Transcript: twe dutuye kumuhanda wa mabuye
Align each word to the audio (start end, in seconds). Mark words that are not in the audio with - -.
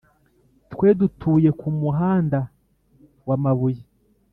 twe 0.71 0.87
dutuye 0.99 1.49
kumuhanda 1.59 2.39
wa 3.27 3.35
mabuye 3.43 3.83